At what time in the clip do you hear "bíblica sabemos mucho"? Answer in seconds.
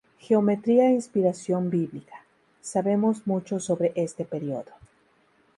1.69-3.59